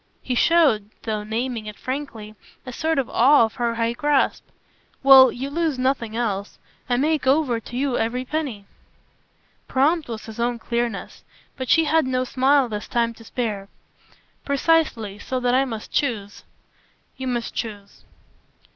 [0.23, 2.33] He showed, though naming it frankly,
[2.65, 4.43] a sort of awe of her high grasp.
[5.03, 6.57] "Well, you lose nothing else.
[6.89, 8.65] I make over to you every penny."
[9.67, 11.23] Prompt was his own clearness,
[11.55, 13.69] but she had no smile this time to spare.
[14.43, 16.45] "Precisely so that I must choose."
[17.15, 18.03] "You must choose."